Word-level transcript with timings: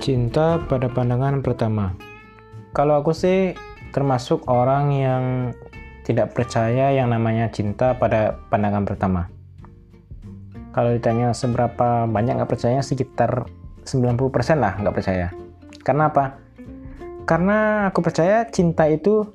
Cinta 0.00 0.56
pada 0.56 0.88
pandangan 0.88 1.44
pertama. 1.44 1.92
Kalau 2.72 3.04
aku 3.04 3.12
sih 3.12 3.52
termasuk 3.92 4.48
orang 4.48 4.96
yang 4.96 5.24
tidak 6.08 6.32
percaya 6.32 6.88
yang 6.88 7.12
namanya 7.12 7.52
cinta 7.52 7.92
pada 8.00 8.40
pandangan 8.48 8.88
pertama. 8.88 9.28
Kalau 10.72 10.96
ditanya 10.96 11.36
seberapa 11.36 12.08
banyak 12.08 12.32
nggak 12.32 12.48
percaya, 12.48 12.80
sekitar 12.80 13.44
90% 13.84 14.56
lah 14.56 14.80
nggak 14.80 14.96
percaya. 14.96 15.36
Karena 15.84 16.08
apa? 16.08 16.40
Karena 17.28 17.92
aku 17.92 18.00
percaya 18.00 18.48
cinta 18.48 18.88
itu 18.88 19.28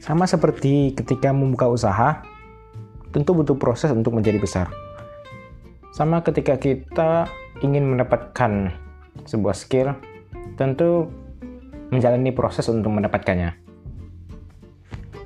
sama 0.00 0.24
seperti 0.24 0.96
ketika 0.96 1.28
membuka 1.36 1.68
usaha, 1.68 2.24
tentu 3.12 3.36
butuh 3.36 3.60
proses 3.60 3.92
untuk 3.92 4.16
menjadi 4.16 4.40
besar. 4.40 4.72
Sama 5.92 6.24
ketika 6.24 6.56
kita 6.56 7.28
ingin 7.60 7.84
mendapatkan 7.84 8.87
sebuah 9.24 9.56
skill, 9.56 9.96
tentu 10.54 11.10
menjalani 11.88 12.30
proses 12.30 12.68
untuk 12.68 12.92
mendapatkannya. 12.92 13.56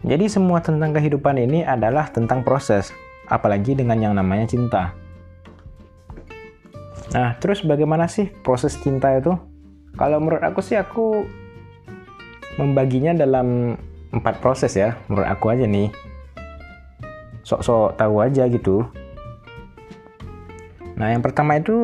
Jadi 0.02 0.26
semua 0.26 0.58
tentang 0.58 0.90
kehidupan 0.90 1.38
ini 1.38 1.62
adalah 1.62 2.10
tentang 2.10 2.42
proses, 2.42 2.90
apalagi 3.30 3.78
dengan 3.78 3.98
yang 4.02 4.14
namanya 4.18 4.50
cinta. 4.50 4.90
Nah, 7.14 7.38
terus 7.38 7.62
bagaimana 7.62 8.10
sih 8.10 8.32
proses 8.42 8.74
cinta 8.82 9.14
itu? 9.14 9.36
Kalau 9.94 10.18
menurut 10.18 10.42
aku 10.42 10.64
sih 10.64 10.74
aku 10.74 11.28
membaginya 12.58 13.14
dalam 13.14 13.78
empat 14.10 14.42
proses 14.42 14.74
ya, 14.74 14.98
menurut 15.06 15.28
aku 15.30 15.54
aja 15.54 15.68
nih. 15.68 15.92
Sok-sok 17.46 17.94
tahu 18.00 18.14
aja 18.24 18.48
gitu. 18.50 18.82
Nah, 20.98 21.14
yang 21.14 21.22
pertama 21.22 21.62
itu 21.62 21.76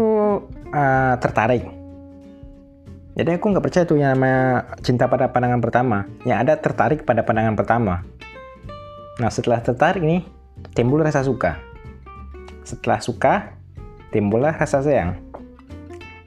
uh, 0.75 1.15
tertarik. 1.23 1.78
Jadi 3.19 3.35
aku 3.35 3.51
nggak 3.51 3.65
percaya 3.67 3.83
tuh 3.83 3.99
yang 3.99 4.15
namanya 4.15 4.79
cinta 4.79 5.11
pada 5.11 5.35
pandangan 5.35 5.59
pertama. 5.59 6.07
Yang 6.23 6.39
ada 6.47 6.55
tertarik 6.63 7.03
pada 7.03 7.27
pandangan 7.27 7.59
pertama. 7.59 8.07
Nah 9.19 9.27
setelah 9.27 9.59
tertarik 9.59 10.07
nih, 10.07 10.23
timbul 10.79 11.03
rasa 11.03 11.27
suka. 11.27 11.59
Setelah 12.63 13.03
suka, 13.03 13.59
timbullah 14.15 14.55
rasa 14.55 14.87
sayang. 14.87 15.19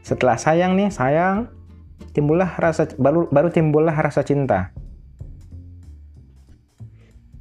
Setelah 0.03 0.35
sayang 0.35 0.75
nih, 0.75 0.91
sayang, 0.91 1.47
timbullah 2.11 2.51
rasa 2.59 2.91
baru 2.99 3.31
baru 3.31 3.55
timbullah 3.55 3.95
rasa 3.95 4.27
cinta. 4.27 4.75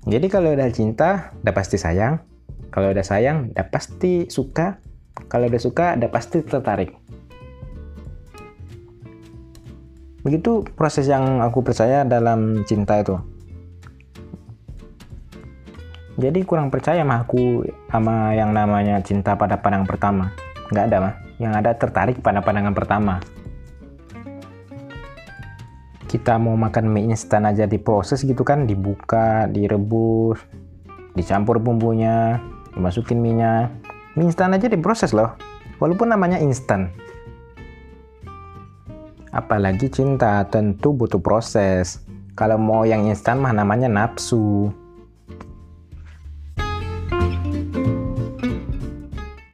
Jadi 0.07 0.31
kalau 0.31 0.55
udah 0.55 0.71
cinta, 0.71 1.35
udah 1.43 1.55
pasti 1.59 1.75
sayang. 1.75 2.23
Kalau 2.71 2.95
udah 2.95 3.03
sayang, 3.03 3.51
udah 3.51 3.67
pasti 3.67 4.31
suka. 4.31 4.79
Kalau 5.27 5.51
udah 5.51 5.59
suka, 5.59 5.99
udah 5.99 6.11
pasti 6.15 6.39
tertarik. 6.47 6.95
Begitu 10.21 10.67
proses 10.77 11.09
yang 11.09 11.41
aku 11.41 11.65
percaya 11.65 12.05
dalam 12.05 12.65
cinta 12.69 13.01
itu. 13.01 13.17
Jadi 16.21 16.45
kurang 16.45 16.69
percaya 16.69 17.01
mah 17.01 17.25
aku 17.25 17.65
sama 17.89 18.37
yang 18.37 18.53
namanya 18.53 19.01
cinta 19.01 19.41
pada 19.41 19.57
pandangan 19.65 19.89
pertama. 19.89 20.25
Nggak 20.69 20.85
ada 20.93 20.97
mah. 21.01 21.15
Yang 21.41 21.53
ada 21.65 21.71
tertarik 21.81 22.17
pada 22.21 22.45
pandangan 22.45 22.77
pertama. 22.77 23.25
Kita 26.05 26.37
mau 26.37 26.59
makan 26.59 26.93
mie 26.93 27.17
instan 27.17 27.49
aja 27.49 27.65
diproses 27.65 28.21
gitu 28.21 28.45
kan, 28.45 28.69
dibuka, 28.69 29.49
direbus, 29.49 30.43
dicampur 31.17 31.57
bumbunya, 31.57 32.43
dimasukin 32.77 33.23
minyak. 33.23 33.73
Mie 34.19 34.29
instan 34.29 34.53
aja 34.53 34.69
diproses 34.69 35.17
loh. 35.17 35.33
Walaupun 35.81 36.13
namanya 36.13 36.37
instan, 36.37 36.93
Apalagi 39.31 39.87
cinta 39.91 40.43
tentu 40.51 40.91
butuh 40.91 41.23
proses. 41.23 42.03
Kalau 42.35 42.59
mau 42.59 42.83
yang 42.83 43.07
instan 43.07 43.39
mah 43.39 43.55
namanya 43.55 43.87
nafsu. 43.87 44.75